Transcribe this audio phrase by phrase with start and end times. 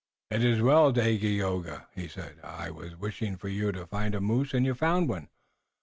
[0.31, 2.39] "It is well, Dagaeoga," he said.
[2.43, 5.29] "I was wishing for you to find a moose and you found one.